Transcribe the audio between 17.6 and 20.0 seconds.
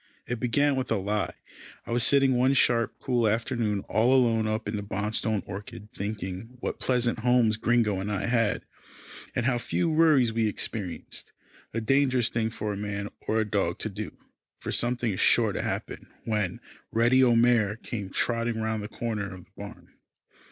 came trotting round the corner of the barn.